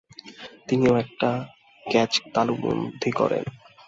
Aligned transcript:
তিনি 0.67 0.85
ও 0.91 0.95
একটি 1.03 1.29
ক্যাচ 1.85 2.11
তালুবন্দী 2.33 3.11
করেন। 3.11 3.43